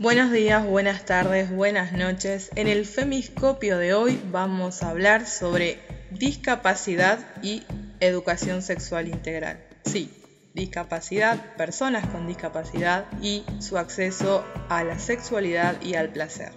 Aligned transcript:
Buenos 0.00 0.30
días, 0.30 0.64
buenas 0.64 1.04
tardes, 1.06 1.50
buenas 1.50 1.90
noches. 1.92 2.52
En 2.54 2.68
el 2.68 2.86
Femiscopio 2.86 3.78
de 3.78 3.94
hoy 3.94 4.22
vamos 4.30 4.84
a 4.84 4.90
hablar 4.90 5.26
sobre 5.26 5.80
discapacidad 6.12 7.18
y 7.42 7.64
educación 7.98 8.62
sexual 8.62 9.08
integral. 9.08 9.58
Sí, 9.82 10.08
discapacidad, 10.54 11.56
personas 11.56 12.06
con 12.06 12.28
discapacidad 12.28 13.06
y 13.20 13.42
su 13.58 13.76
acceso 13.76 14.44
a 14.68 14.84
la 14.84 15.00
sexualidad 15.00 15.82
y 15.82 15.96
al 15.96 16.10
placer. 16.10 16.52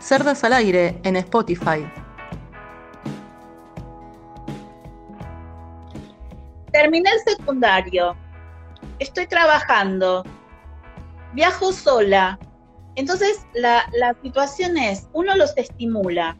Cerdas 0.00 0.42
al 0.42 0.54
aire 0.54 0.98
en 1.04 1.14
Spotify. 1.14 1.88
Terminé 6.72 7.08
el 7.08 7.34
secundario. 7.36 8.16
Estoy 8.98 9.28
trabajando 9.28 10.24
viajo 11.32 11.72
sola. 11.72 12.38
Entonces 12.94 13.46
la, 13.54 13.84
situación 14.22 14.76
es, 14.76 15.08
uno 15.12 15.34
los 15.36 15.56
estimula, 15.56 16.36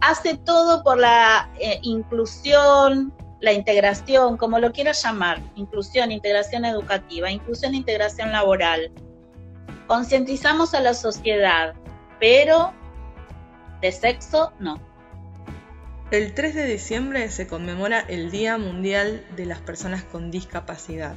hace 0.00 0.36
todo 0.36 0.82
por 0.82 0.98
la 0.98 1.50
eh, 1.58 1.78
inclusión, 1.82 3.12
la 3.40 3.52
integración, 3.52 4.36
como 4.36 4.60
lo 4.60 4.72
quiero 4.72 4.92
llamar, 4.92 5.42
inclusión, 5.56 6.12
integración 6.12 6.64
educativa, 6.64 7.30
inclusión, 7.30 7.74
integración 7.74 8.30
laboral. 8.30 8.92
Concientizamos 9.88 10.74
a 10.74 10.80
la 10.80 10.94
sociedad, 10.94 11.74
pero 12.20 12.72
de 13.80 13.90
sexo 13.90 14.52
no. 14.60 14.80
El 16.12 16.34
3 16.34 16.54
de 16.54 16.66
diciembre 16.66 17.28
se 17.30 17.46
conmemora 17.46 18.00
el 18.00 18.30
Día 18.30 18.58
Mundial 18.58 19.24
de 19.34 19.46
las 19.46 19.60
Personas 19.60 20.04
con 20.04 20.30
Discapacidad. 20.30 21.16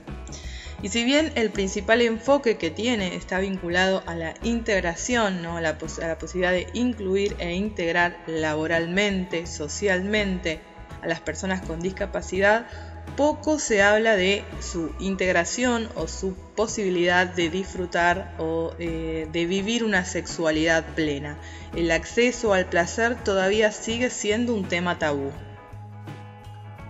Y 0.81 0.89
si 0.89 1.03
bien 1.03 1.31
el 1.35 1.51
principal 1.51 2.01
enfoque 2.01 2.57
que 2.57 2.69
tiene 2.69 3.15
está 3.15 3.39
vinculado 3.39 4.03
a 4.05 4.15
la 4.15 4.33
integración, 4.43 5.41
¿no? 5.41 5.57
a, 5.57 5.61
la 5.61 5.77
posibilidad 5.77 6.51
de 6.51 6.67
incluir 6.73 7.35
e 7.39 7.53
integrar 7.53 8.17
laboralmente, 8.27 9.47
socialmente 9.47 10.59
a 11.01 11.07
las 11.07 11.21
personas 11.21 11.61
con 11.61 11.79
discapacidad, 11.79 12.67
poco 13.15 13.59
se 13.59 13.81
habla 13.81 14.15
de 14.15 14.43
su 14.59 14.93
integración 14.99 15.89
o 15.95 16.07
su 16.07 16.35
posibilidad 16.55 17.25
de 17.27 17.49
disfrutar 17.49 18.33
o 18.37 18.73
eh, 18.77 19.27
de 19.31 19.45
vivir 19.45 19.83
una 19.83 20.03
sexualidad 20.03 20.83
plena. 20.95 21.37
El 21.75 21.91
acceso 21.91 22.53
al 22.53 22.65
placer 22.65 23.15
todavía 23.23 23.71
sigue 23.71 24.09
siendo 24.09 24.53
un 24.53 24.67
tema 24.67 24.99
tabú. 24.99 25.31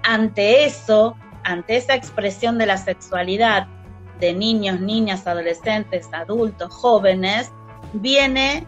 Ante 0.03 0.65
eso, 0.65 1.15
ante 1.43 1.77
esa 1.77 1.93
expresión 1.95 2.57
de 2.57 2.65
la 2.65 2.77
sexualidad 2.77 3.67
de 4.19 4.33
niños, 4.33 4.79
niñas, 4.79 5.27
adolescentes, 5.27 6.07
adultos, 6.11 6.73
jóvenes, 6.73 7.51
viene 7.93 8.65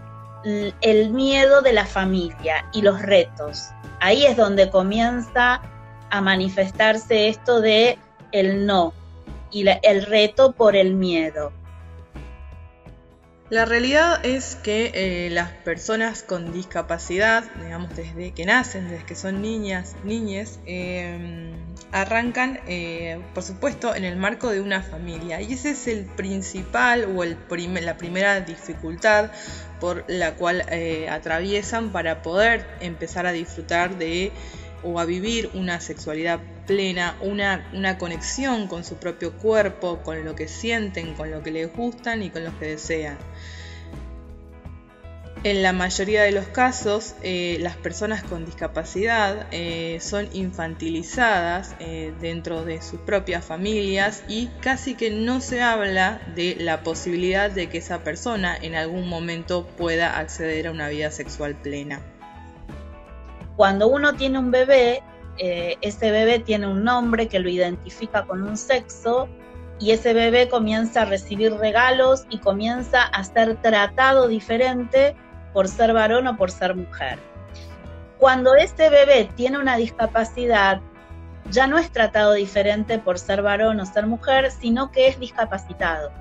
el 0.82 1.10
miedo 1.12 1.62
de 1.62 1.74
la 1.74 1.86
familia 1.86 2.66
y 2.74 2.82
los 2.82 3.02
retos. 3.02 3.70
Ahí 4.00 4.26
es 4.26 4.38
donde 4.38 4.70
comienza 4.70 5.62
a 6.10 6.22
manifestarse 6.22 7.28
esto 7.28 7.60
de 7.60 7.98
el 8.32 8.66
no 8.66 8.94
y 9.52 9.66
el 9.68 10.06
reto 10.06 10.52
por 10.52 10.76
el 10.76 10.94
miedo. 10.94 11.52
La 13.50 13.64
realidad 13.64 14.26
es 14.26 14.58
que 14.58 14.92
eh, 14.94 15.30
las 15.30 15.50
personas 15.52 16.22
con 16.22 16.52
discapacidad, 16.52 17.46
digamos 17.64 17.96
desde 17.96 18.34
que 18.34 18.46
nacen, 18.46 18.90
desde 18.90 19.06
que 19.06 19.16
son 19.16 19.42
niñas, 19.42 19.96
niñes, 20.04 20.60
em, 20.66 21.54
arrancan, 21.94 22.60
eh, 22.68 23.22
por 23.34 23.44
supuesto, 23.44 23.96
en 23.96 24.04
el 24.04 24.18
marco 24.18 24.50
de 24.50 24.60
una 24.60 24.82
familia. 24.82 25.40
Y 25.40 25.54
ese 25.54 25.70
es 25.70 25.88
el 25.88 26.04
principal 26.04 27.06
o 27.16 27.24
el 27.24 27.38
la 27.86 27.96
primera 27.96 28.42
dificultad 28.42 29.32
por 29.80 30.04
la 30.10 30.36
cual 30.36 30.66
eh, 30.70 31.08
atraviesan 31.10 31.94
para 31.94 32.22
poder 32.22 32.66
empezar 32.82 33.28
a 33.28 33.32
disfrutar 33.32 33.98
de 33.98 34.34
o 34.84 35.00
a 35.00 35.06
vivir 35.06 35.50
una 35.54 35.80
sexualidad 35.80 36.42
plena, 36.68 37.16
una, 37.22 37.68
una 37.74 37.98
conexión 37.98 38.68
con 38.68 38.84
su 38.84 38.98
propio 38.98 39.34
cuerpo, 39.34 40.04
con 40.04 40.24
lo 40.24 40.36
que 40.36 40.48
sienten, 40.48 41.16
con 41.16 41.32
lo 41.32 41.42
que 41.42 41.52
les 41.52 41.74
gustan 41.74 42.22
y 42.22 42.30
con 42.30 42.44
lo 42.44 42.58
que 42.60 42.68
desean. 42.68 43.18
En 45.44 45.62
la 45.62 45.72
mayoría 45.72 46.24
de 46.24 46.32
los 46.32 46.48
casos, 46.48 47.16
eh, 47.22 47.58
las 47.62 47.76
personas 47.76 48.24
con 48.24 48.46
discapacidad 48.46 49.48
eh, 49.52 50.00
son 50.02 50.28
infantilizadas 50.34 51.76
eh, 51.80 52.12
dentro 52.20 52.66
de 52.66 52.82
sus 52.82 53.00
propias 53.00 53.46
familias 53.46 54.24
y 54.28 54.48
casi 54.62 54.96
que 54.96 55.12
no 55.12 55.40
se 55.40 55.62
habla 55.62 56.20
de 56.36 56.58
la 56.60 56.82
posibilidad 56.82 57.52
de 57.52 57.70
que 57.70 57.78
esa 57.78 58.04
persona 58.04 58.58
en 58.60 58.76
algún 58.76 59.08
momento 59.08 59.66
pueda 59.78 60.18
acceder 60.18 60.68
a 60.68 60.72
una 60.72 60.90
vida 60.90 61.12
sexual 61.12 61.56
plena. 61.56 62.02
Cuando 63.56 63.88
uno 63.88 64.16
tiene 64.16 64.40
un 64.40 64.52
bebé, 64.52 65.02
ese 65.38 66.12
bebé 66.12 66.40
tiene 66.40 66.68
un 66.68 66.84
nombre 66.84 67.28
que 67.28 67.40
lo 67.40 67.50
identifica 67.50 68.26
con 68.26 68.44
un 68.44 68.58
sexo 68.58 69.28
y 69.80 69.92
ese 69.92 70.14
bebé 70.14 70.50
comienza 70.50 71.04
a 71.04 71.06
recibir 71.06 71.54
regalos 71.54 72.26
y 72.30 72.40
comienza 72.40 73.04
a 73.04 73.24
ser 73.24 73.56
tratado 73.62 74.28
diferente 74.28 75.16
por 75.54 75.68
ser 75.68 75.94
varón 75.94 76.28
o 76.28 76.38
por 76.38 76.52
ser 76.52 76.76
mujer. 76.76 77.20
Cuando 78.18 78.56
este 78.56 78.90
bebé 78.90 79.30
tiene 79.36 79.60
una 79.60 79.78
discapacidad, 79.78 80.82
ya 81.52 81.68
no 81.68 81.78
es 81.78 81.92
tratado 81.92 82.34
diferente 82.34 82.98
por 82.98 83.20
ser 83.20 83.42
varón 83.42 83.80
o 83.80 83.86
ser 83.86 84.08
mujer, 84.08 84.52
sino 84.52 84.92
que 84.92 85.08
es 85.08 85.20
discapacitado. 85.20 86.12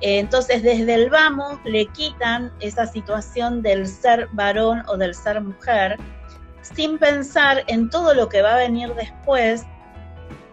Entonces, 0.00 0.62
desde 0.62 0.94
el 0.94 1.08
vamos 1.08 1.58
le 1.64 1.86
quitan 1.86 2.52
esa 2.60 2.86
situación 2.86 3.62
del 3.62 3.86
ser 3.86 4.28
varón 4.32 4.82
o 4.88 4.96
del 4.96 5.14
ser 5.14 5.40
mujer, 5.40 5.96
sin 6.64 6.98
pensar 6.98 7.64
en 7.66 7.90
todo 7.90 8.14
lo 8.14 8.28
que 8.28 8.42
va 8.42 8.54
a 8.54 8.58
venir 8.58 8.94
después, 8.94 9.64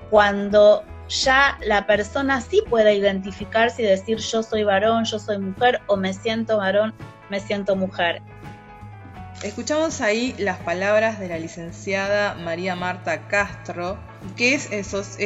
cuando 0.10 0.84
ya 1.08 1.58
la 1.66 1.88
persona 1.88 2.42
sí 2.42 2.62
pueda 2.70 2.94
identificarse 2.94 3.82
y 3.82 3.86
decir 3.86 4.18
yo 4.18 4.44
soy 4.44 4.64
varón, 4.64 5.06
yo 5.06 5.20
soy 5.20 5.40
mujer 5.40 5.82
o 5.88 5.98
me 5.98 6.14
siento 6.14 6.58
varón, 6.58 6.94
me 7.30 7.40
siento 7.40 7.76
mujer. 7.76 8.22
Escuchamos 9.44 10.02
ahí 10.02 10.36
las 10.38 10.60
palabras 10.60 11.20
de 11.20 11.28
la 11.28 11.40
licenciada 11.40 12.36
María 12.36 12.76
Marta 12.76 13.28
Castro, 13.28 13.98
que 14.38 14.54
es, 14.54 14.70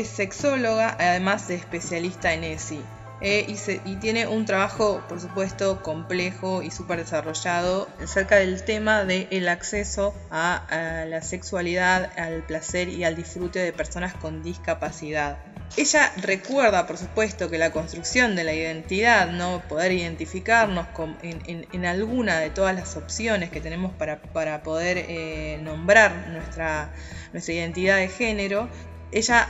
sexóloga, 0.07 0.95
además 0.97 1.50
de 1.50 1.56
especialista 1.56 2.34
en 2.34 2.45
ESI. 2.45 2.81
Eh, 3.28 3.47
y, 3.86 3.96
tiene 3.96 4.28
un 4.28 4.46
trabajo, 4.46 5.02
por 5.09 5.19
supuesto, 5.19 5.81
complejo 5.81 6.62
y 6.62 6.69
súper 6.69 7.00
desarrollado 7.00 7.90
acerca 8.00 8.36
del 8.36 8.63
tema 8.63 9.03
del 9.03 9.50
acceso 9.50 10.13
a, 10.30 11.08
la 11.08 11.24
sexualidad, 11.24 12.12
al 12.19 12.44
placer 12.44 12.88
y 12.88 13.03
al 13.03 13.16
disfrute 13.16 13.58
de 13.58 13.74
personas 13.74 14.13
con 14.13 14.44
discapacidad. 14.44 15.40
Ella 15.75 16.13
recuerda, 16.18 16.86
por 16.86 17.00
supuesto, 17.00 17.50
que 17.50 17.58
la 17.58 17.72
construcción 17.72 18.36
de 18.36 18.44
la 18.44 18.53
identidad, 18.53 19.31
¿no? 19.31 19.63
poder 19.68 19.92
identificarnos 19.92 20.86
en, 21.24 21.86
alguna 21.88 22.38
de 22.38 22.52
todas 22.52 22.75
las 22.75 22.96
opciones 22.96 23.50
que 23.50 23.59
tenemos 23.59 23.92
para, 23.92 24.62
poder 24.62 25.00
eh, 25.00 25.59
nombrar 25.63 26.28
nuestra, 26.28 26.94
nuestra 27.34 27.56
identidad 27.56 27.97
de 27.97 28.07
género, 28.07 28.69
ella 29.12 29.48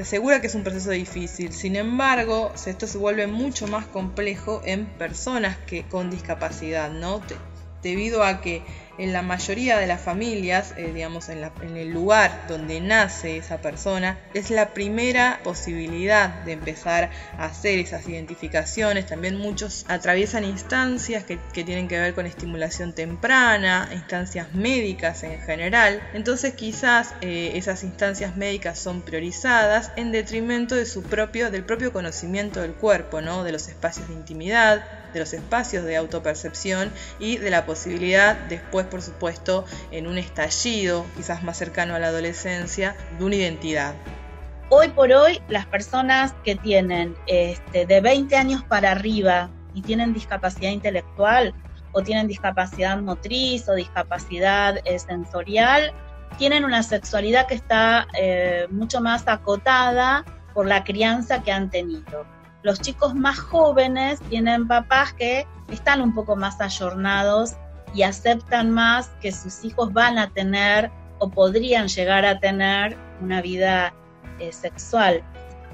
asegura 0.00 0.40
que 0.40 0.48
es 0.48 0.54
un 0.54 0.62
proceso 0.64 0.90
difícil, 0.90 1.52
sin 1.52 1.76
embargo, 1.76 2.52
esto 2.66 2.86
se 2.86 2.98
vuelve 2.98 3.26
mucho 3.26 3.66
más 3.66 3.86
complejo 3.86 4.60
en 4.64 4.86
personas 4.86 5.56
que 5.66 5.84
con 5.84 6.10
discapacidad, 6.10 6.90
¿no? 6.90 7.22
debido 7.82 8.24
a 8.24 8.40
que 8.40 8.62
en 8.98 9.12
la 9.12 9.22
mayoría 9.22 9.78
de 9.78 9.86
las 9.86 10.00
familias, 10.00 10.74
eh, 10.76 10.92
digamos, 10.94 11.28
en, 11.28 11.44
el 11.76 11.90
lugar 11.90 12.46
donde 12.48 12.80
nace 12.80 13.36
esa 13.36 13.58
persona, 13.58 14.18
es 14.34 14.50
la 14.50 14.72
primera 14.72 15.40
posibilidad 15.44 16.28
de 16.44 16.52
empezar 16.52 17.10
a 17.36 17.46
hacer 17.46 17.78
esas 17.78 18.08
identificaciones. 18.08 19.06
También 19.06 19.36
muchos 19.36 19.84
atraviesan 19.88 20.44
instancias 20.44 21.24
que, 21.24 21.38
tienen 21.52 21.88
que 21.88 21.98
ver 21.98 22.14
con 22.14 22.26
estimulación 22.26 22.92
temprana, 22.92 23.88
instancias 23.92 24.54
médicas 24.54 25.22
en 25.22 25.40
general. 25.40 26.02
Entonces 26.14 26.54
quizás 26.54 27.14
eh, 27.20 27.52
esas 27.54 27.82
instancias 27.82 28.36
médicas 28.36 28.78
son 28.78 29.02
priorizadas 29.02 29.90
en 29.96 30.12
detrimento 30.12 30.74
de 30.74 30.86
su 30.86 31.02
propio, 31.02 31.50
del 31.50 31.64
propio 31.64 31.92
conocimiento 31.92 32.60
del 32.60 32.74
cuerpo, 32.74 33.20
¿no? 33.20 33.44
de 33.44 33.52
los 33.52 33.68
espacios 33.68 34.08
de 34.08 34.14
intimidad, 34.14 34.84
de 35.12 35.20
los 35.20 35.32
espacios 35.32 35.84
de 35.84 35.96
autopercepción 35.96 36.92
y 37.18 37.38
de 37.38 37.50
la 37.50 37.66
posibilidad 37.66 38.36
después, 38.48 38.85
por 38.86 39.02
supuesto, 39.02 39.64
en 39.90 40.06
un 40.06 40.18
estallido 40.18 41.04
quizás 41.16 41.42
más 41.42 41.56
cercano 41.56 41.94
a 41.94 41.98
la 41.98 42.08
adolescencia, 42.08 42.96
de 43.18 43.24
una 43.24 43.36
identidad. 43.36 43.94
Hoy 44.68 44.88
por 44.88 45.12
hoy, 45.12 45.40
las 45.48 45.66
personas 45.66 46.34
que 46.44 46.56
tienen 46.56 47.14
este, 47.26 47.86
de 47.86 48.00
20 48.00 48.36
años 48.36 48.64
para 48.64 48.92
arriba 48.92 49.50
y 49.74 49.82
tienen 49.82 50.12
discapacidad 50.12 50.70
intelectual 50.70 51.54
o 51.92 52.02
tienen 52.02 52.26
discapacidad 52.26 53.00
motriz 53.00 53.68
o 53.68 53.74
discapacidad 53.74 54.78
eh, 54.84 54.98
sensorial, 54.98 55.92
tienen 56.38 56.64
una 56.64 56.82
sexualidad 56.82 57.46
que 57.46 57.54
está 57.54 58.08
eh, 58.18 58.66
mucho 58.70 59.00
más 59.00 59.28
acotada 59.28 60.24
por 60.52 60.66
la 60.66 60.82
crianza 60.84 61.42
que 61.42 61.52
han 61.52 61.70
tenido 61.70 62.26
los 62.66 62.80
chicos 62.80 63.14
más 63.14 63.38
jóvenes 63.38 64.18
tienen 64.28 64.66
papás 64.66 65.12
que 65.12 65.46
están 65.70 66.02
un 66.02 66.12
poco 66.12 66.34
más 66.34 66.60
ayornados 66.60 67.54
y 67.94 68.02
aceptan 68.02 68.70
más 68.70 69.08
que 69.20 69.32
sus 69.32 69.64
hijos 69.64 69.92
van 69.92 70.18
a 70.18 70.30
tener 70.30 70.90
o 71.18 71.30
podrían 71.30 71.88
llegar 71.88 72.24
a 72.24 72.38
tener 72.38 72.96
una 73.20 73.40
vida 73.40 73.94
eh, 74.38 74.52
sexual. 74.52 75.22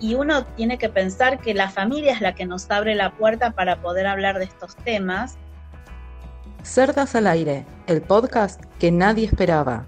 Y 0.01 0.15
uno 0.15 0.45
tiene 0.57 0.79
que 0.79 0.89
pensar 0.89 1.41
que 1.41 1.55
la 1.55 1.69
familia 1.69 2.13
es 2.13 2.21
la 2.21 2.35
que 2.35 2.47
nos 2.47 2.71
abre 2.71 2.95
la 2.95 3.13
puerta 3.13 3.53
para 3.53 3.81
poder 3.81 4.07
hablar 4.07 4.39
de 4.39 4.45
estos 4.45 4.77
temas. 4.77 5.37
Cerdas 6.63 7.15
al 7.15 7.27
aire, 7.27 7.67
el 7.87 8.03
podcast 8.03 8.65
que 8.79 8.91
nadie 8.91 9.27
esperaba. 9.27 9.87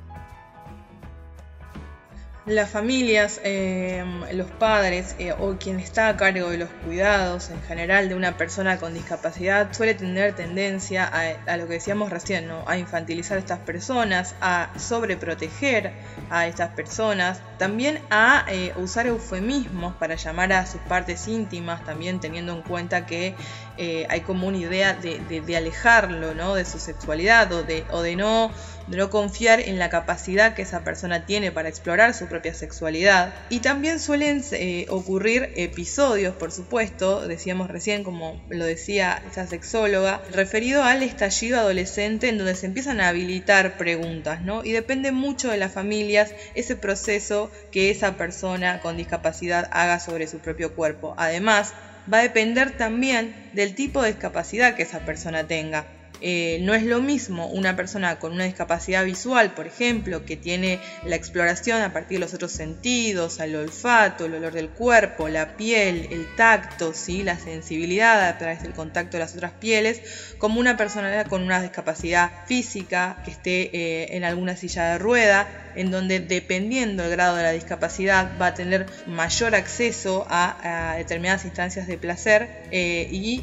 Las 2.46 2.69
familias, 2.69 3.41
em, 3.43 4.20
los 4.32 4.50
padres 4.50 5.17
eh, 5.19 5.32
o 5.32 5.56
quien 5.56 5.81
está 5.81 6.11
a 6.11 6.17
cargo 6.19 6.50
de 6.50 6.58
los 6.58 6.69
cuidados 6.85 7.49
en 7.49 7.62
general 7.62 8.11
de 8.11 8.14
una 8.14 8.37
persona 8.37 8.76
con 8.76 8.93
discapacidad 8.93 9.73
suele 9.73 9.94
tener 9.94 10.35
tendencia 10.35 11.11
a, 11.11 11.56
lo 11.56 11.67
que 11.67 11.75
decíamos 11.75 12.11
recién, 12.11 12.46
¿no? 12.46 12.62
a 12.67 12.76
infantilizar 12.76 13.38
a 13.38 13.41
estas 13.41 13.61
personas, 13.61 14.35
a 14.43 14.69
sobreproteger 14.79 15.94
a 16.29 16.46
estas 16.46 16.69
personas, 16.73 17.41
también 17.56 17.99
a 18.11 18.44
eh, 18.49 18.75
usar 18.76 19.06
eufemismos 19.06 19.94
para 19.94 20.17
llamar 20.17 20.52
a 20.52 20.67
sus 20.67 20.82
partes 20.82 21.26
íntimas, 21.29 21.82
también 21.87 22.20
teniendo 22.20 22.52
en 22.52 22.61
cuenta 22.61 23.06
que 23.06 23.35
eh, 23.79 24.06
hay 24.11 24.20
como 24.20 24.49
una 24.49 24.58
idea 24.58 24.93
de, 24.93 25.56
alejarlo 25.56 26.35
¿no? 26.35 26.55
de 26.55 26.67
su 26.67 26.79
sexualidad 26.79 27.50
o 27.52 27.62
de, 27.62 27.87
o 27.90 28.02
de 28.02 28.17
no 28.17 28.50
no 28.88 29.10
confiar 29.10 29.60
en 29.60 29.78
la 29.78 29.88
capacidad 29.88 30.54
que 30.54 30.62
esa 30.62 30.84
persona 30.84 31.26
tiene 31.26 31.52
para 31.52 31.69
explorar 31.69 32.14
su 32.14 32.26
propia 32.26 32.54
sexualidad. 32.54 33.34
Y 33.48 33.60
también 33.60 34.00
suelen 34.00 34.44
eh, 34.52 34.86
ocurrir 34.88 35.52
episodios, 35.56 36.34
por 36.34 36.52
supuesto, 36.52 37.26
decíamos 37.26 37.69
recién, 37.70 38.04
como 38.04 38.42
lo 38.48 38.64
decía 38.64 39.22
esa 39.31 39.46
sexóloga, 39.46 40.20
referido 40.32 40.82
al 40.82 41.02
estallido 41.02 41.58
adolescente 41.58 42.28
en 42.28 42.38
donde 42.38 42.54
se 42.54 42.66
empiezan 42.66 43.00
a 43.00 43.08
habilitar 43.08 43.76
preguntas, 43.76 44.42
¿no? 44.42 44.64
Y 44.64 44.72
depende 44.72 45.12
mucho 45.12 45.50
de 45.50 45.56
las 45.56 45.72
familias 45.72 46.34
ese 46.54 46.76
proceso 46.76 47.50
que 47.70 47.90
esa 47.90 48.16
persona 48.16 48.80
con 48.80 48.96
discapacidad 48.96 49.69
haga 49.72 50.00
sobre 50.00 50.26
su 50.26 50.38
propio 50.38 50.75
cuerpo. 50.75 51.14
Además, 51.16 51.75
va 52.12 52.19
a 52.19 52.22
depender 52.22 52.76
también 52.76 53.34
del 53.52 53.75
tipo 53.75 54.02
de 54.02 54.12
discapacidad 54.12 54.75
que 54.75 54.82
esa 54.82 55.00
persona 55.00 55.46
tenga. 55.46 55.87
Eh, 56.26 56.56
no 56.62 56.73
es 56.73 56.85
lo 56.85 57.03
mismo 57.03 57.49
una 57.49 57.76
persona 57.76 58.19
con 58.19 58.32
una 58.32 58.44
discapacidad 58.44 59.05
visual, 59.05 59.53
por 59.53 59.67
ejemplo, 59.67 60.25
que 60.25 60.38
tiene 60.38 60.81
la 61.05 61.17
exploración 61.17 61.82
a 61.82 61.93
partir 61.93 62.17
de 62.17 62.25
los 62.25 62.32
otros 62.32 62.50
sentidos, 62.50 63.41
el 63.41 63.55
olfato, 63.55 64.25
el 64.25 64.37
olor 64.37 64.55
del 64.55 64.71
cuerpo, 64.71 65.29
la 65.29 65.59
piel, 65.59 66.09
el 66.11 66.35
tacto, 66.35 66.94
¿sí? 66.94 67.23
la 67.23 67.38
sensibilidad 67.38 68.26
a 68.26 68.38
través 68.38 68.62
del 68.62 68.73
contacto 68.73 69.19
de 69.19 69.25
las 69.25 69.35
otras 69.35 69.53
pieles, 69.53 70.00
como 70.38 70.61
una 70.61 70.79
persona 70.79 71.25
con 71.25 71.43
una 71.43 71.61
discapacidad 71.61 72.31
física 72.47 73.19
que 73.26 73.31
esté 73.31 73.76
eh, 73.76 74.17
en 74.17 74.25
alguna 74.25 74.56
silla 74.56 74.93
de 74.93 74.99
rueda, 74.99 75.47
en 75.76 75.91
donde 75.91 76.21
dependiendo 76.21 77.03
del 77.03 77.12
grado 77.12 77.37
de 77.37 77.43
la 77.43 77.50
discapacidad 77.50 78.31
va 78.41 78.47
a 78.47 78.55
tener 78.55 78.87
mayor 79.06 79.55
acceso 79.55 80.25
a, 80.31 80.94
determinadas 80.97 81.44
instancias 81.44 81.87
de 81.87 81.99
placer 81.99 82.49
eh, 82.71 83.09
y 83.11 83.43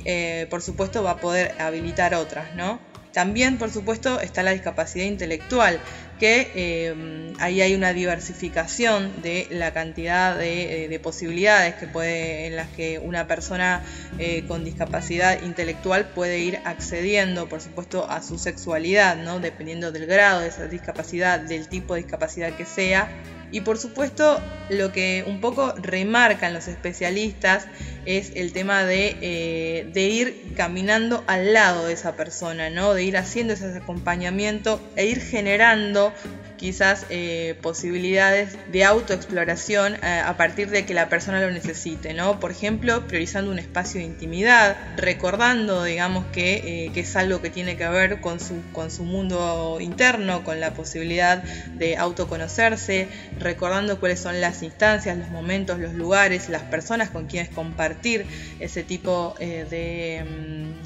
por 0.49 0.63
supuesto 0.63 1.03
va 1.03 1.11
a 1.11 1.17
poder 1.17 1.53
habilitar 1.59 2.15
otras, 2.15 2.55
¿no? 2.55 2.70
También, 3.13 3.57
por 3.57 3.69
supuesto, 3.71 4.21
está 4.21 4.41
la 4.41 4.51
discapacidad 4.51 5.05
intelectual, 5.05 5.79
que 6.19 6.51
eh, 6.53 7.33
ahí 7.39 7.61
hay 7.61 7.73
una 7.73 7.93
diversificación 7.93 9.21
de 9.21 9.47
la 9.49 9.73
cantidad 9.73 10.37
de, 10.37 10.85
eh, 10.85 10.99
posibilidades 10.99 11.75
que 11.75 11.87
puede, 11.87 12.45
en 12.45 12.55
las 12.55 12.67
que 12.69 12.99
una 12.99 13.27
persona 13.27 13.81
eh, 14.19 14.45
con 14.47 14.63
discapacidad 14.63 15.41
intelectual 15.41 16.09
puede 16.09 16.39
ir 16.39 16.59
accediendo, 16.63 17.49
por 17.49 17.59
supuesto, 17.59 18.09
a 18.09 18.21
su 18.21 18.37
sexualidad, 18.37 19.17
¿no? 19.17 19.39
dependiendo 19.39 19.91
del 19.91 20.05
grado 20.05 20.41
de 20.41 20.49
esa 20.49 20.67
discapacidad, 20.67 21.39
del 21.39 21.67
tipo 21.67 21.95
de 21.95 22.03
discapacidad 22.03 22.55
que 22.55 22.65
sea 22.65 23.09
y 23.51 23.61
por 23.61 23.77
supuesto, 23.77 24.41
lo 24.69 24.91
que 24.91 25.23
un 25.27 25.41
poco 25.41 25.73
remarcan 25.77 26.53
los 26.53 26.67
especialistas 26.67 27.67
es 28.05 28.31
el 28.35 28.53
tema 28.53 28.83
de, 28.85 29.17
eh, 29.21 29.87
de, 29.91 30.01
ir 30.03 30.41
caminando 30.55 31.23
al 31.27 31.53
lado 31.53 31.87
de 31.87 31.93
esa 31.93 32.15
persona, 32.15 32.69
¿no? 32.69 32.93
De 32.93 33.03
ir 33.03 33.17
haciendo 33.17 33.53
ese 33.53 33.77
acompañamiento 33.77 34.81
e 34.95 35.05
ir 35.05 35.21
generando 35.21 36.13
quizás 36.61 37.07
eh, 37.09 37.55
posibilidades 37.63 38.55
de 38.71 38.83
autoexploración 38.83 39.95
eh, 39.95 40.21
a 40.23 40.37
partir 40.37 40.69
de 40.69 40.85
que 40.85 40.93
la 40.93 41.09
persona 41.09 41.41
lo 41.41 41.49
necesite, 41.49 42.13
¿no? 42.13 42.39
Por 42.39 42.51
ejemplo, 42.51 43.07
priorizando 43.07 43.49
un 43.49 43.57
espacio 43.57 43.99
de 43.99 44.05
intimidad, 44.05 44.77
recordando, 44.95 45.83
digamos, 45.83 46.23
que, 46.31 46.85
eh, 46.85 46.91
que, 46.93 46.99
es 46.99 47.15
algo 47.15 47.41
que 47.41 47.49
tiene 47.49 47.77
que 47.77 47.89
ver 47.89 48.21
con 48.21 48.39
su, 48.39 48.61
con 48.73 48.91
su 48.91 49.03
mundo 49.03 49.79
interno, 49.81 50.43
con 50.43 50.59
la 50.59 50.75
posibilidad 50.75 51.41
de 51.41 51.97
autoconocerse, 51.97 53.07
recordando 53.39 53.99
cuáles 53.99 54.19
son 54.19 54.39
las 54.39 54.61
instancias, 54.61 55.17
los 55.17 55.31
momentos, 55.31 55.79
los 55.79 55.95
lugares, 55.95 56.47
las 56.47 56.61
personas 56.61 57.09
con 57.09 57.25
quienes 57.25 57.49
compartir 57.49 58.27
ese 58.59 58.83
tipo 58.83 59.33
de, 59.39 60.23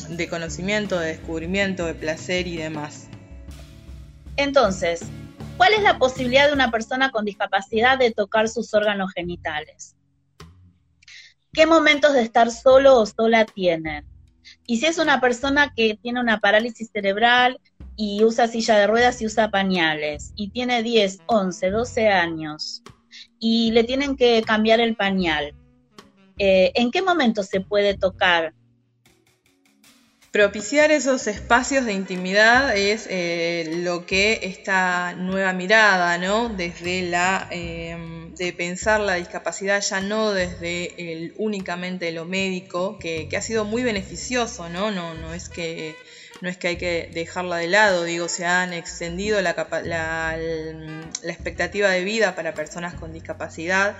mm, 0.07 0.15
de 0.15 0.27
conocimiento, 0.29 0.97
de 0.97 1.07
descubrimiento, 1.07 1.85
de 1.85 1.95
placer 1.95 2.47
y 2.47 2.55
demás. 2.55 3.07
Entonces, 4.37 5.01
¿Cuál 5.57 5.73
es 5.73 5.83
la 5.83 5.97
posibilidad 5.97 6.47
de 6.47 6.53
una 6.53 6.69
persona 6.69 7.11
con 7.11 7.23
discapacidad 7.23 7.97
de 7.97 8.11
tocar 8.11 8.49
sus 8.49 8.73
órganos 8.73 9.13
genitales? 9.13 9.95
¿Qué 11.53 11.65
momentos 11.65 12.13
de 12.13 12.23
estar 12.23 12.51
solo 12.51 12.99
o 12.99 13.05
sola 13.05 13.45
tienen? 13.45 14.05
Y 14.67 14.77
si 14.77 14.85
es 14.85 14.97
una 14.97 15.21
persona 15.21 15.71
que 15.73 15.97
tiene 16.01 16.19
una 16.19 16.39
parálisis 16.39 16.89
cerebral 16.91 17.61
y 17.95 18.25
usa 18.25 18.49
silla 18.49 18.77
de 18.77 18.87
ruedas 18.87 19.21
y 19.21 19.27
usa 19.27 19.49
pañales, 19.49 20.33
y 20.35 20.49
tiene 20.49 20.83
10, 20.83 21.21
11, 21.27 21.69
12 21.69 22.09
años, 22.09 22.83
y 23.39 23.71
le 23.71 23.85
tienen 23.85 24.17
que 24.17 24.43
cambiar 24.45 24.81
el 24.81 24.97
pañal, 24.97 25.55
eh, 26.37 26.73
¿en 26.75 26.91
qué 26.91 27.01
momento 27.01 27.43
se 27.43 27.61
puede 27.61 27.97
tocar 27.97 28.53
Propiciar 30.35 30.91
esos 30.91 31.27
espacios 31.27 31.85
de 31.85 31.93
intimidad 31.93 32.75
es 32.75 33.07
eh, 33.09 33.79
lo 33.85 34.05
que 34.05 34.41
esta 34.43 35.13
nueva 35.13 35.53
mirada, 35.53 36.17
¿no? 36.17 36.49
Desde 36.49 37.03
la 37.03 37.47
em, 37.51 38.35
de 38.35 38.51
pensar 38.51 38.99
la 38.99 39.13
discapacidad 39.13 39.79
ya 39.79 40.01
no 40.01 40.33
desde 40.33 40.93
el 40.97 41.33
únicamente 41.37 42.11
lo 42.11 42.25
médico, 42.25 42.99
que, 42.99 43.29
ha 43.33 43.41
sido 43.41 43.63
muy 43.63 43.83
beneficioso, 43.83 44.67
¿no? 44.67 44.91
No, 44.91 45.13
no 45.13 45.33
es 45.33 45.47
que 45.47 45.95
no 46.41 46.49
es 46.49 46.57
que 46.57 46.67
hay 46.67 46.75
que 46.75 47.09
dejarla 47.13 47.55
de 47.55 47.67
lado, 47.67 48.03
digo, 48.03 48.27
se 48.27 48.45
han 48.45 48.73
extendido 48.73 49.39
la, 49.41 49.55
la 49.85 50.35
expectativa 51.31 51.89
de 51.89 52.03
vida 52.03 52.35
para 52.35 52.53
personas 52.53 52.93
con 52.95 53.13
discapacidad 53.13 53.95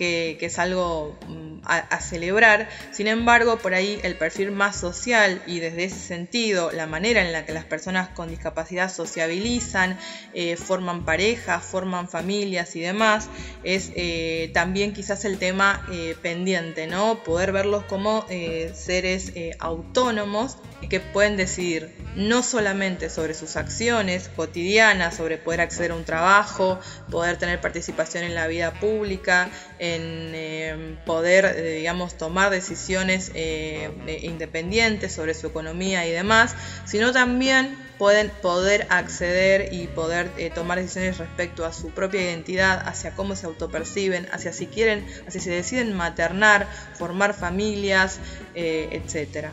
que, 0.00 0.38
es 0.40 0.58
algo 0.58 1.18
mm, 1.28 1.60
a, 1.64 2.00
celebrar. 2.00 2.70
Sin 2.90 3.06
embargo, 3.06 3.58
por 3.58 3.74
ahí 3.74 4.00
el 4.02 4.16
perfil 4.16 4.50
más 4.50 4.76
social 4.76 5.42
y 5.46 5.60
desde 5.60 5.84
ese 5.84 5.98
sentido, 5.98 6.72
la 6.72 6.86
manera 6.86 7.20
en 7.20 7.32
la 7.32 7.44
que 7.44 7.52
las 7.52 7.66
personas 7.66 8.08
con 8.08 8.30
discapacidad 8.30 8.90
sociabilizan, 8.90 9.98
eh, 10.32 10.56
forman 10.56 11.04
parejas, 11.04 11.62
forman 11.62 12.08
familias 12.08 12.76
y 12.76 12.80
demás, 12.80 13.28
es 13.62 13.92
eh, 13.94 14.50
también 14.54 14.94
quizás 14.94 15.26
el 15.26 15.38
tema 15.38 15.86
eh, 15.92 16.16
pendiente, 16.22 16.86
¿no? 16.86 17.22
Poder 17.22 17.52
verlos 17.52 17.84
como 17.84 18.24
seres 18.72 19.32
autónomos 19.58 20.56
que 20.88 21.00
pueden 21.00 21.36
decidir 21.36 21.94
no 22.16 22.42
solamente 22.42 23.10
sobre 23.10 23.34
sus 23.34 23.56
acciones 23.56 24.28
cotidianas, 24.34 25.16
sobre 25.16 25.38
poder 25.38 25.60
acceder 25.60 25.92
a 25.92 25.94
un 25.94 26.04
trabajo, 26.04 26.80
poder 27.10 27.36
tener 27.36 27.60
participación 27.60 28.24
en 28.24 28.34
la 28.34 28.46
vida 28.46 28.72
pública, 28.72 29.50
en 29.94 30.32
eh, 30.34 30.96
poder, 31.04 31.44
eh, 31.44 31.76
digamos, 31.76 32.16
tomar 32.16 32.50
decisiones 32.50 33.30
eh, 33.34 33.90
independientes 34.22 35.12
sobre 35.12 35.34
su 35.34 35.46
economía 35.46 36.06
y 36.06 36.10
demás, 36.10 36.54
sino 36.84 37.12
también 37.12 37.76
pueden 37.98 38.30
poder 38.42 38.86
acceder 38.90 39.72
y 39.72 39.86
poder 39.86 40.30
tomar 40.54 40.78
decisiones 40.78 41.18
respecto 41.18 41.66
a 41.66 41.72
su 41.72 41.90
propia 41.90 42.22
identidad, 42.22 42.88
hacia 42.88 43.14
cómo 43.14 43.36
se 43.36 43.44
autoperciben, 43.46 44.26
hacia 44.32 44.54
si 44.54 44.66
quieren, 44.66 45.06
hacia 45.28 45.40
si 45.40 45.50
deciden 45.50 45.94
maternar, 45.94 46.66
formar 46.94 47.34
familias, 47.34 48.18
etcétera. 48.54 49.52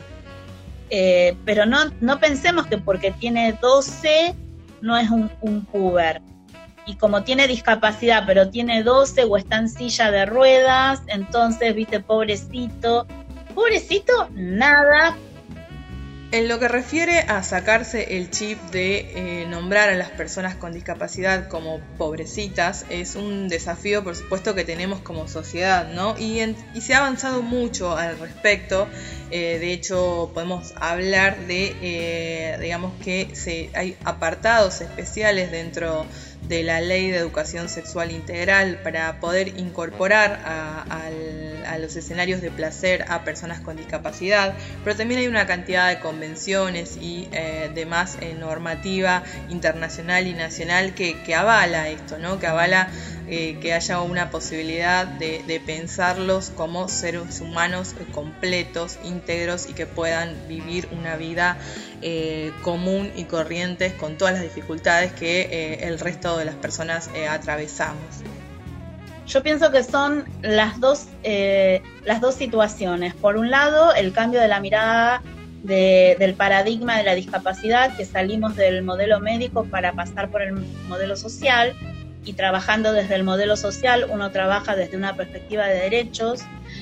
pero 1.44 1.66
no, 1.66 1.92
no 2.00 2.20
pensemos 2.20 2.66
que 2.66 2.78
porque 2.78 3.10
tiene 3.10 3.52
12 3.60 4.34
no 4.80 4.96
es 4.96 5.10
un, 5.10 5.30
un 5.42 5.66
y 6.88 6.96
como 6.96 7.22
tiene 7.22 7.46
discapacidad, 7.46 8.24
pero 8.26 8.48
tiene 8.48 8.82
12 8.82 9.24
o 9.24 9.36
está 9.36 9.58
en 9.58 9.68
silla 9.68 10.10
de 10.10 10.24
ruedas, 10.24 11.02
entonces, 11.06 11.74
viste, 11.74 12.00
pobrecito. 12.00 13.06
Pobrecito, 13.54 14.30
nada, 14.32 15.14
En 16.30 16.46
lo 16.46 16.58
que 16.58 16.68
refiere 16.68 17.20
a 17.20 17.42
sacarse 17.42 18.18
el 18.18 18.30
chip 18.30 18.60
de 18.70 19.12
eh, 19.14 19.46
nombrar 19.46 19.88
a 19.88 19.94
las 19.94 20.10
personas 20.10 20.56
con 20.56 20.74
discapacidad 20.74 21.48
como 21.48 21.80
pobrecitas, 21.96 22.84
es 22.90 23.16
un 23.16 23.48
desafío 23.48 24.04
por 24.04 24.14
supuesto 24.14 24.54
que 24.54 24.64
tenemos 24.64 25.00
como 25.00 25.26
sociedad, 25.26 25.90
¿no? 25.90 26.18
Y, 26.18 26.38
se 26.82 26.92
ha 26.92 26.98
avanzado 26.98 27.40
mucho 27.40 27.96
al 27.96 28.18
respecto, 28.18 28.88
eh, 29.30 29.58
de 29.58 29.72
hecho 29.72 30.30
podemos 30.34 30.74
hablar 30.76 31.46
de, 31.46 31.74
eh, 31.80 32.58
digamos 32.60 32.92
que 33.02 33.32
hay 33.74 33.96
apartados 34.04 34.82
especiales 34.82 35.50
dentro 35.50 36.04
de 36.42 36.62
la 36.62 36.80
ley 36.80 37.10
de 37.10 37.16
educación 37.16 37.68
sexual 37.68 38.10
integral 38.10 38.80
para 38.82 39.20
poder 39.20 39.58
incorporar 39.58 40.40
a, 40.44 41.10
los 41.76 41.94
escenarios 41.96 42.40
de 42.40 42.50
placer 42.50 43.04
a 43.08 43.24
personas 43.24 43.60
con 43.60 43.76
discapacidad, 43.76 44.54
pero 44.84 44.96
también 44.96 45.20
hay 45.20 45.26
una 45.26 45.46
cantidad 45.46 45.88
de 45.88 45.98
convenciones 45.98 46.96
y 46.96 47.28
eh, 47.32 47.70
demás 47.74 48.16
eh, 48.20 48.34
normativa 48.34 49.22
internacional 49.50 50.26
y 50.26 50.32
nacional 50.32 50.94
que, 50.94 51.16
avala 51.34 51.88
esto, 51.88 52.18
¿no? 52.18 52.38
que 52.38 52.46
avala 52.46 52.88
eh, 53.28 53.58
que 53.60 53.74
haya 53.74 54.00
una 54.00 54.30
posibilidad 54.30 55.06
de, 55.06 55.62
pensarlos 55.66 56.50
como 56.50 56.88
seres 56.88 57.40
humanos 57.40 57.94
completos, 58.12 58.98
íntegros 59.04 59.68
y 59.68 59.74
que 59.74 59.86
puedan 59.86 60.34
vivir 60.48 60.88
una 60.92 61.16
vida 61.16 61.58
común 62.62 63.10
y 63.16 63.24
corriente 63.24 63.94
con 63.94 64.16
todas 64.16 64.34
las 64.34 64.42
dificultades 64.42 65.12
que 65.12 65.80
el 65.82 65.98
resto 65.98 66.38
de 66.38 66.44
las 66.44 66.54
personas 66.54 67.10
atravesamos. 67.28 68.22
Yo 69.28 69.42
pienso 69.42 69.70
que 69.70 69.82
son 69.82 70.24
las 70.42 70.80
dos, 70.80 71.06
las 72.04 72.20
dos 72.20 72.34
situaciones. 72.34 73.14
Por 73.14 73.36
un 73.36 73.50
lado, 73.50 73.94
el 73.94 74.12
cambio 74.12 74.40
de 74.40 74.48
la 74.48 74.58
mirada 74.58 75.22
del 75.62 76.34
paradigma 76.34 76.96
de 76.96 77.04
la 77.04 77.14
discapacidad, 77.14 77.94
que 77.96 78.06
salimos 78.06 78.56
del 78.56 78.82
modelo 78.82 79.20
médico 79.20 79.64
para 79.64 79.92
pasar 79.92 80.30
por 80.30 80.40
el 80.40 80.54
modelo 80.88 81.14
social, 81.16 81.74
y 82.24 82.34
trabajando 82.34 82.92
desde 82.92 83.14
el 83.14 83.24
modelo 83.24 83.56
social, 83.56 84.06
uno 84.10 84.30
trabaja 84.30 84.76
desde 84.76 84.96
una 84.96 85.16
perspectiva 85.16 85.66
de 85.66 85.80
derechos, 85.80 86.40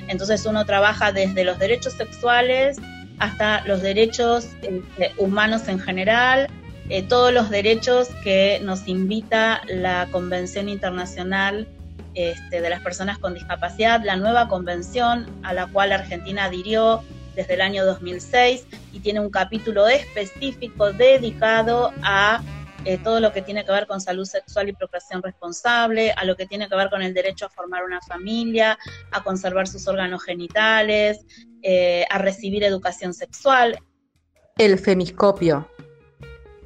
entonces 0.08 0.44
uno 0.44 0.64
trabaja 0.64 1.12
desde 1.12 1.44
los 1.44 1.58
derechos 1.58 1.92
sexuales 1.92 2.78
hasta 3.18 3.64
los 3.64 3.80
derechos 3.80 4.48
este, 4.62 5.12
humanos 5.18 5.68
en 5.68 5.78
general, 5.78 6.48
eh, 6.88 7.02
todos 7.02 7.32
los 7.32 7.50
derechos 7.50 8.08
que 8.24 8.60
nos 8.62 8.88
invita 8.88 9.62
la 9.68 10.08
Convención 10.10 10.68
Internacional 10.68 11.68
este, 12.16 12.62
de 12.62 12.70
las 12.70 12.80
Personas 12.80 13.18
con 13.18 13.34
Discapacidad, 13.34 14.02
la 14.02 14.16
nueva 14.16 14.48
convención 14.48 15.26
a 15.42 15.52
la 15.52 15.66
cual 15.66 15.92
Argentina 15.92 16.44
adhirió 16.44 17.02
desde 17.34 17.54
el 17.54 17.60
año 17.60 17.84
2006 17.84 18.66
y 18.94 19.00
tiene 19.00 19.20
un 19.20 19.28
capítulo 19.28 19.86
específico 19.86 20.92
dedicado 20.92 21.92
a 22.02 22.42
eh, 22.86 22.96
todo 22.96 23.20
lo 23.20 23.32
que 23.32 23.42
tiene 23.42 23.66
que 23.66 23.72
ver 23.72 23.86
con 23.86 24.00
salud 24.00 24.24
sexual 24.24 24.70
y 24.70 24.72
procreación 24.72 25.22
responsable, 25.22 26.12
a 26.12 26.24
lo 26.24 26.36
que 26.36 26.46
tiene 26.46 26.70
que 26.70 26.76
ver 26.76 26.88
con 26.88 27.02
el 27.02 27.12
derecho 27.12 27.46
a 27.46 27.50
formar 27.50 27.84
una 27.84 28.00
familia, 28.00 28.78
a 29.10 29.22
conservar 29.22 29.68
sus 29.68 29.86
órganos 29.86 30.22
genitales, 30.22 31.18
eh, 31.62 32.06
a 32.08 32.16
recibir 32.16 32.64
educación 32.64 33.12
sexual. 33.12 33.78
El 34.56 34.78
femiscopio, 34.78 35.68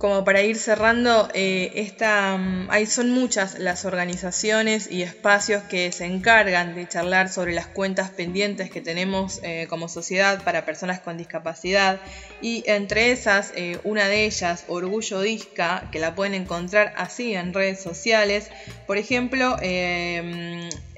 como 0.01 0.25
para 0.25 0.41
ir 0.41 0.57
cerrando, 0.57 1.29
eh, 1.35 1.73
esta, 1.75 2.39
mm, 2.39 2.69
hay, 2.71 2.87
son 2.87 3.11
muchas 3.11 3.59
las 3.59 3.85
organizaciones 3.85 4.91
y 4.91 5.03
espacios 5.03 5.63
que 5.65 5.93
se 5.93 6.07
encargan 6.07 6.75
de 6.75 6.89
charlar 6.89 7.29
sobre 7.29 7.53
las 7.53 7.67
cuentas 7.67 8.09
pendientes 8.09 8.71
que 8.71 8.81
tenemos 8.81 9.41
eh, 9.43 9.67
como 9.69 9.89
sociedad 9.89 10.43
para 10.43 10.65
personas 10.65 11.01
con 11.01 11.19
discapacidad 11.19 12.01
y 12.41 12.65
entre 12.65 13.13
esas, 13.13 13.53
eh, 13.55 13.79
una 13.85 14.09
de 14.09 14.25
ellas, 14.25 14.65
Orgullo 14.69 15.21
Disca, 15.21 15.87
que 15.93 15.99
la 15.99 16.15
pueden 16.15 16.33
encontrar 16.33 16.95
así 16.97 17.35
en 17.35 17.53
redes 17.53 17.83
sociales. 17.83 18.49
Por 18.87 18.97
ejemplo, 18.97 19.59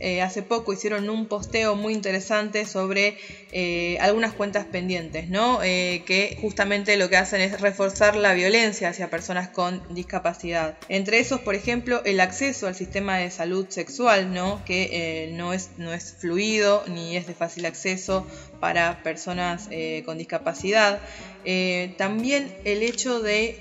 mm, 0.03 0.21
hace 0.23 0.43
poco 0.43 0.73
hicieron 0.73 1.09
un 1.09 1.27
posteo 1.27 1.75
muy 1.75 1.93
interesante 1.93 2.65
sobre 2.67 3.17
algunas 4.01 4.33
cuentas 4.33 4.65
pendientes, 4.67 5.29
¿no? 5.29 5.61
que 5.61 6.37
justamente 6.41 6.97
lo 6.97 7.09
que 7.09 7.17
hacen 7.19 7.41
es 7.41 7.61
reforzar 7.61 8.17
la 8.17 8.33
violencia 8.33 8.89
hacia 8.89 9.11
personas 9.11 9.49
con 9.49 9.83
discapacidad. 9.95 10.77
Entre 10.89 11.19
esos, 11.19 11.41
por 11.41 11.55
ejemplo, 11.55 12.03
el 12.05 12.21
acceso 12.21 12.67
al 12.67 12.75
sistema 12.75 13.19
de 13.19 13.31
salud 13.31 13.67
sexual, 13.69 14.33
¿no? 14.33 14.63
que 14.65 14.89
eh, 14.93 15.33
no, 15.33 15.53
es, 15.53 15.71
no 15.77 15.93
es 15.93 16.15
fluido 16.19 16.85
ni 16.89 17.17
es 17.17 17.27
de 17.27 17.35
fácil 17.35 17.67
acceso 17.67 18.27
para 18.61 19.03
personas 19.03 19.69
eh, 19.71 20.03
con 20.05 20.19
discapacidad. 20.19 21.03
Eh, 21.45 21.95
también 21.99 22.53
el 22.65 22.83
hecho 22.83 23.21
de 23.21 23.57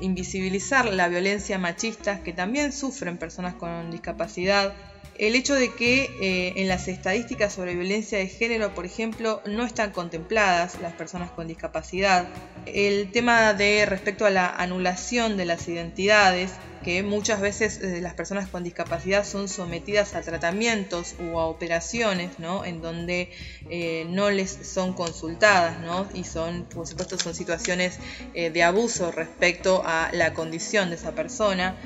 invisibilizar 0.00 0.92
la 0.92 1.08
violencia 1.08 1.58
machista 1.58 2.22
que 2.22 2.32
también 2.32 2.72
sufren 2.72 3.18
personas 3.18 3.54
con 3.54 3.90
discapacidad 3.90 4.74
el 5.16 5.36
hecho 5.36 5.54
de 5.54 5.72
que 5.72 6.10
eh, 6.20 6.54
en 6.56 6.68
las 6.68 6.88
estadísticas 6.88 7.52
sobre 7.52 7.74
violencia 7.76 8.18
de 8.18 8.26
género, 8.26 8.74
por 8.74 8.84
ejemplo, 8.84 9.42
no 9.46 9.64
están 9.64 9.92
contempladas 9.92 10.80
las 10.80 10.92
personas 10.94 11.30
con 11.30 11.46
discapacidad, 11.46 12.26
el 12.66 13.12
tema 13.12 13.54
de 13.54 13.86
respecto 13.86 14.26
a 14.26 14.30
la 14.30 14.48
anulación 14.48 15.36
de 15.36 15.44
las 15.44 15.68
identidades, 15.68 16.50
que 16.82 17.02
muchas 17.02 17.40
veces 17.40 17.80
eh, 17.80 18.00
las 18.02 18.14
personas 18.14 18.48
con 18.48 18.64
discapacidad 18.64 19.24
son 19.24 19.48
sometidas 19.48 20.14
a 20.14 20.20
tratamientos 20.20 21.14
o 21.32 21.40
a 21.40 21.46
operaciones, 21.46 22.38
¿no? 22.38 22.64
En 22.64 22.82
donde 22.82 23.30
eh, 23.70 24.06
no 24.10 24.30
les 24.30 24.50
son 24.50 24.92
consultadas, 24.92 25.80
¿no? 25.80 26.06
Y 26.12 26.24
son, 26.24 26.64
por 26.64 26.86
supuesto, 26.86 27.18
son 27.18 27.34
situaciones 27.34 27.98
de 28.34 28.62
abuso 28.62 29.12
respecto 29.12 29.82
a 29.86 30.10
la 30.12 30.34
condición 30.34 30.90
de 30.90 30.96
esa 30.96 31.14
persona. 31.14 31.76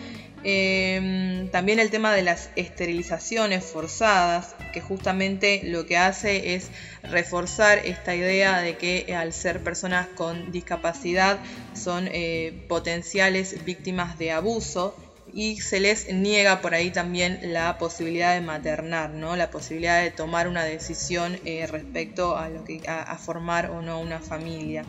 Em, 0.45 1.49
también 1.51 1.81
el 1.81 1.91
tema 1.91 2.15
de 2.15 2.23
las 2.23 2.51
esterilizaciones 2.55 3.65
forzadas, 3.65 4.55
que 4.73 4.81
justamente 4.81 5.63
lo 5.65 5.85
que 5.87 5.97
hace 5.97 6.55
es 6.55 6.71
reforzar 7.03 7.79
esta 7.79 8.15
idea 8.15 8.61
de 8.61 8.77
que 8.77 9.15
al 9.17 9.33
ser 9.33 9.63
personas 9.63 10.07
con 10.09 10.53
discapacidad 10.53 11.39
son 11.75 12.09
eh, 12.13 12.65
potenciales 12.69 13.65
víctimas 13.65 14.17
de 14.19 14.31
abuso 14.31 14.95
y 15.33 15.61
se 15.61 15.81
les 15.81 16.13
niega 16.13 16.61
por 16.61 16.75
ahí 16.75 16.91
también 16.91 17.41
la 17.43 17.77
posibilidad 17.77 18.35
de 18.35 18.41
maternar, 18.41 19.11
¿no? 19.11 19.37
la 19.37 19.51
posibilidad 19.51 20.03
de 20.03 20.11
tomar 20.11 20.49
una 20.49 20.65
decisión 20.65 21.39
eh, 21.45 21.67
respecto 21.67 22.37
a, 22.37 22.49
lo 22.49 22.65
que, 22.65 22.81
a 22.87 23.17
formar 23.17 23.71
o 23.71 23.83
no 23.83 24.01
una 24.01 24.21
familia. 24.21 24.85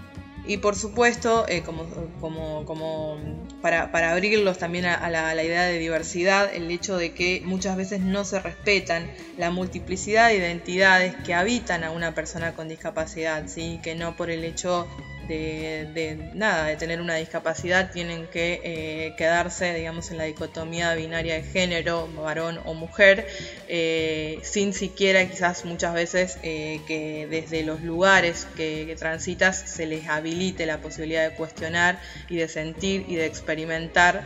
Y 0.46 0.58
por 0.58 0.76
supuesto, 0.76 1.46
eh, 1.48 1.62
como, 1.62 1.86
como, 2.20 2.66
como 2.66 3.18
para, 3.62 3.92
para, 3.92 4.12
abrirlos 4.12 4.58
también 4.58 4.86
a, 4.86 5.10
la, 5.10 5.30
a, 5.30 5.36
la, 5.36 5.44
idea 5.44 5.64
de 5.64 5.78
diversidad, 5.78 6.54
el 6.54 6.72
hecho 6.72 6.98
de 6.98 7.14
que 7.14 7.42
muchas 7.46 7.78
veces 7.78 8.02
no 8.02 8.24
se 8.26 8.40
respetan 8.40 9.12
la 9.38 9.52
multiplicidad 9.52 10.30
de 10.30 10.38
identidades 10.38 11.16
que 11.24 11.34
habitan 11.34 11.84
a 11.84 11.92
una 11.92 12.16
persona 12.16 12.54
con 12.54 12.68
discapacidad, 12.68 13.48
¿sí? 13.48 13.80
que 13.84 13.96
no 13.96 14.16
por 14.16 14.30
el 14.30 14.44
hecho 14.44 14.88
de, 15.30 16.32
nada, 16.34 16.66
de 16.66 16.76
tener 16.76 17.02
una 17.02 17.16
discapacidad, 17.16 17.92
tienen 17.92 18.28
que 18.28 18.62
eh, 18.64 19.14
quedarse, 19.18 19.74
digamos, 19.74 20.12
en 20.12 20.18
la 20.18 20.24
dicotomía 20.24 20.94
binaria 20.96 21.36
de 21.36 21.44
género, 21.44 22.08
varón 22.16 22.60
o 22.66 22.74
mujer, 22.74 23.28
eh, 23.68 24.40
sin 24.44 24.74
siquiera 24.74 25.28
quizás 25.30 25.66
muchas 25.66 25.94
veces 25.94 26.40
eh, 26.44 26.82
que 26.88 27.28
desde 27.30 27.64
los 27.64 27.82
lugares 27.82 28.48
que, 28.56 28.86
que, 28.88 28.96
transitas 28.96 29.58
se 29.58 29.86
les 29.86 30.08
habilite 30.08 30.66
la 30.66 30.80
posibilidad 30.80 31.30
de 31.30 31.36
cuestionar 31.36 32.00
y 32.30 32.38
de 32.38 32.48
sentir 32.48 33.06
y 33.08 33.16
de 33.16 33.26
experimentar 33.26 34.24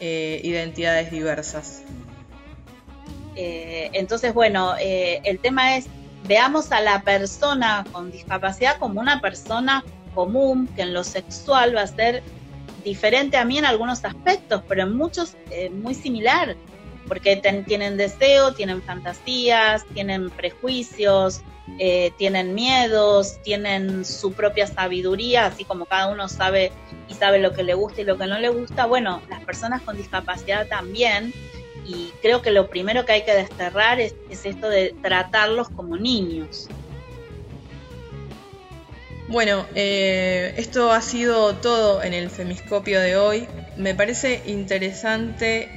identidades 0.00 1.10
diversas. 1.10 1.82
entonces, 3.36 4.34
bueno, 4.34 4.74
el 4.78 5.38
tema 5.38 5.78
es 5.78 5.86
veamos 6.24 6.72
a 6.72 6.80
la 6.80 7.00
persona 7.00 7.84
con 7.90 8.10
discapacidad 8.10 8.76
como 8.78 9.00
una 9.00 9.22
persona 9.22 9.82
común, 10.14 10.68
que 10.74 10.82
en 10.82 10.94
lo 10.94 11.04
sexual 11.04 11.76
va 11.76 11.82
a 11.82 11.86
ser 11.86 12.22
diferente 12.84 13.36
a 13.36 13.44
mí 13.44 13.58
en 13.58 13.64
algunos 13.64 14.04
aspectos, 14.04 14.62
pero 14.68 14.82
en 14.82 14.96
muchos 14.96 15.36
eh, 15.50 15.70
muy 15.70 15.94
similar, 15.94 16.56
porque 17.08 17.36
tienen 17.66 17.96
deseo, 17.96 18.52
tienen 18.54 18.82
fantasías, 18.82 19.84
tienen 19.92 20.30
prejuicios, 20.30 21.42
eh, 21.78 22.12
tienen 22.18 22.54
miedos, 22.54 23.40
tienen 23.42 24.04
su 24.04 24.32
propia 24.32 24.66
sabiduría, 24.66 25.46
así 25.46 25.64
como 25.64 25.86
cada 25.86 26.08
uno 26.08 26.28
sabe 26.28 26.72
y 27.08 27.14
sabe 27.14 27.38
lo 27.38 27.52
que 27.52 27.62
le 27.62 27.74
gusta 27.74 28.02
y 28.02 28.04
lo 28.04 28.16
que 28.16 28.26
no 28.26 28.38
le 28.38 28.48
gusta. 28.48 28.86
Bueno, 28.86 29.22
las 29.28 29.42
personas 29.44 29.82
con 29.82 29.96
discapacidad 29.96 30.66
también, 30.66 31.32
y 31.86 32.10
creo 32.22 32.40
que 32.40 32.50
lo 32.50 32.68
primero 32.70 33.04
que 33.04 33.12
hay 33.12 33.24
que 33.24 33.34
desterrar 33.34 34.00
es 34.00 34.14
esto 34.30 34.68
de 34.68 34.94
tratarlos 35.02 35.68
como 35.68 35.96
niños. 35.96 36.68
Bueno, 39.28 39.66
eh, 39.74 40.52
esto 40.58 40.92
ha 40.92 41.00
sido 41.00 41.56
todo 41.56 42.02
en 42.02 42.12
el 42.12 42.28
femiscopio 42.28 43.00
de 43.00 43.16
hoy. 43.16 43.48
Me 43.76 43.94
parece 43.94 44.42
interesante 44.46 45.70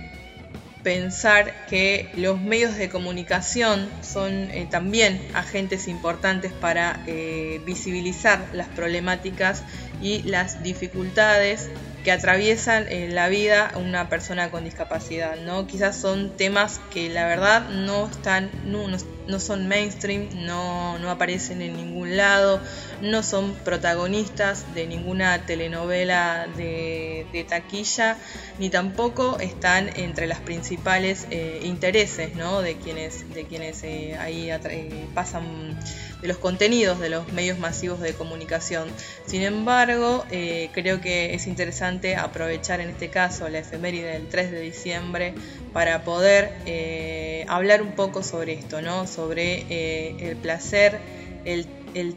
pensar 0.84 1.54
que 1.70 2.12
los 2.16 2.42
medios 2.42 2.75
de 2.77 2.89
comunicación 2.89 3.89
son 4.01 4.51
eh, 4.51 4.68
también 4.70 5.22
agentes 5.34 5.88
importantes 5.88 6.51
para 6.51 7.04
eh, 7.08 7.62
visibilizar 7.66 8.50
las 8.54 8.68
problemáticas 8.70 9.63
y 10.01 10.24
las 10.24 10.62
dificultades 10.63 11.70
que 12.08 12.14
atraviesan 12.14 12.90
en 12.90 13.16
la 13.16 13.28
vida 13.28 13.74
una 13.76 14.08
persona 14.08 14.50
con 14.50 14.64
discapacidad, 14.64 15.36
¿no? 15.36 15.68
Quizás 15.68 16.00
son 16.00 16.38
temas 16.38 16.80
que 16.90 17.10
la 17.10 17.28
verdad 17.28 17.68
no 17.68 18.06
están, 18.06 18.50
no, 18.64 18.88
no 18.88 19.40
son 19.42 19.68
mainstream, 19.68 20.30
no, 20.46 20.98
no, 21.00 21.12
aparecen 21.12 21.62
en 21.62 21.76
ningún 21.76 22.16
lado, 22.16 22.62
no 23.02 23.24
son 23.24 23.56
protagonistas 23.56 24.74
de 24.74 24.88
ninguna 24.88 25.46
telenovela 25.46 26.48
de, 26.56 27.46
taquilla, 27.50 28.16
ni 28.58 28.70
tampoco 28.70 29.38
están 29.42 29.90
entre 29.98 30.28
las 30.28 30.40
principales 30.40 31.28
eh, 31.30 31.60
intereses, 31.64 32.36
¿no? 32.36 32.62
De 32.62 32.78
quienes, 32.78 33.34
de 33.34 33.48
quienes 33.48 33.84
eh, 33.84 34.16
ahí 34.18 34.50
eh, 34.50 35.08
pasan 35.14 35.78
de 36.22 36.28
los 36.28 36.38
contenidos 36.38 37.00
de 37.00 37.10
los 37.10 37.32
medios 37.32 37.60
masivos 37.60 38.00
de 38.00 38.14
comunicación. 38.14 38.88
Sin 39.26 39.44
embargo, 39.44 40.26
eh, 40.32 40.70
creo 40.74 41.00
que 41.02 41.34
es 41.36 41.48
interesante 41.48 42.16
aprovechar 42.16 42.80
en 42.80 42.90
este 42.90 43.10
caso 43.10 43.48
la 43.50 43.60
efeméride 43.60 44.14
del 44.14 44.28
3 44.28 44.52
de 44.52 44.62
diciembre 44.62 45.34
para 45.74 46.04
poder 46.04 46.54
eh, 46.66 47.46
hablar 47.48 47.82
un 47.82 47.94
poco 47.94 48.24
sobre 48.24 48.54
esto, 48.54 48.82
¿no? 48.82 49.08
sobre 49.08 49.66
eh, 49.70 50.16
el 50.20 50.38
placer, 50.38 51.00
el, 51.46 51.68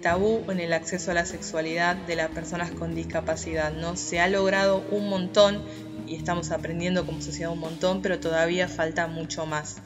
tabú 0.03 0.45
en 0.51 0.61
el 0.61 0.75
acceso 0.75 1.11
a 1.11 1.15
la 1.15 1.25
sexualidad 1.25 1.97
de 1.97 2.15
las 2.17 2.29
personas 2.31 2.71
con 2.71 2.95
discapacidad. 2.95 3.73
¿no? 3.73 3.97
Se 3.97 4.21
ha 4.21 4.29
logrado 4.29 4.85
un 4.91 5.09
montón 5.09 5.63
y 6.07 6.17
estamos 6.17 6.51
aprendiendo 6.51 7.07
como 7.07 7.23
sociedad 7.23 7.53
un 7.53 7.61
montón, 7.61 8.03
pero 8.03 8.19
todavía 8.19 8.69
falta 8.69 9.07
mucho 9.07 9.47
más. 9.47 9.81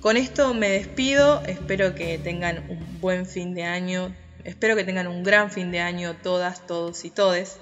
Con 0.00 0.16
esto 0.16 0.54
me 0.54 0.70
despido, 0.70 1.42
espero 1.42 1.94
que 1.94 2.16
tengan 2.16 2.70
un 2.70 3.00
buen 3.02 3.26
fin 3.26 3.54
de 3.54 3.64
año, 3.64 4.14
espero 4.44 4.74
que 4.74 4.84
tengan 4.84 5.06
un 5.06 5.22
gran 5.22 5.50
fin 5.50 5.70
de 5.70 5.80
año 5.80 6.16
todas, 6.22 6.66
todos 6.66 7.04
y 7.04 7.10
todes. 7.10 7.58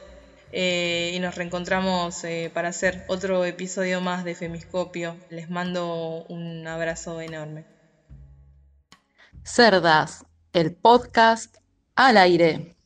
Eh, 0.53 1.13
y 1.15 1.19
nos 1.19 1.35
reencontramos 1.35 2.25
eh, 2.25 2.51
para 2.55 2.69
hacer 2.69 3.05
otro 3.09 3.45
episodio 3.45 4.01
más 4.01 4.25
de 4.25 4.37
Femiscopio. 4.37 5.17
Les 5.31 5.51
mando 5.51 6.25
un 6.29 6.67
abrazo 6.67 7.21
enorme. 7.21 7.65
Cerdas, 9.43 10.25
el 10.53 10.75
podcast 10.75 11.57
al 11.97 12.17
aire. 12.17 12.78